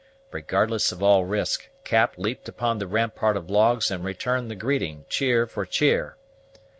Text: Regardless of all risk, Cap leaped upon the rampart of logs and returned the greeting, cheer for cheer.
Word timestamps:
Regardless 0.31 0.91
of 0.91 1.03
all 1.03 1.25
risk, 1.25 1.69
Cap 1.83 2.15
leaped 2.17 2.49
upon 2.49 2.79
the 2.79 2.87
rampart 2.87 3.37
of 3.37 3.51
logs 3.51 3.91
and 3.91 4.03
returned 4.03 4.49
the 4.49 4.55
greeting, 4.55 5.05
cheer 5.09 5.45
for 5.45 5.63
cheer. 5.63 6.17